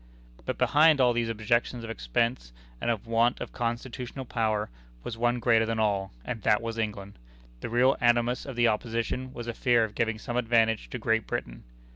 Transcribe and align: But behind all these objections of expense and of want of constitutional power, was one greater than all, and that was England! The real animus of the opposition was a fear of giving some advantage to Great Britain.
But 0.45 0.57
behind 0.57 0.99
all 0.99 1.13
these 1.13 1.29
objections 1.29 1.83
of 1.83 1.91
expense 1.91 2.51
and 2.81 2.89
of 2.89 3.05
want 3.05 3.39
of 3.39 3.51
constitutional 3.53 4.25
power, 4.25 4.71
was 5.03 5.15
one 5.15 5.37
greater 5.37 5.63
than 5.67 5.77
all, 5.77 6.11
and 6.25 6.41
that 6.41 6.59
was 6.59 6.79
England! 6.79 7.19
The 7.59 7.69
real 7.69 7.95
animus 8.01 8.47
of 8.47 8.55
the 8.55 8.67
opposition 8.67 9.31
was 9.31 9.45
a 9.45 9.53
fear 9.53 9.83
of 9.83 9.93
giving 9.93 10.17
some 10.17 10.37
advantage 10.37 10.89
to 10.89 10.97
Great 10.97 11.27
Britain. 11.27 11.65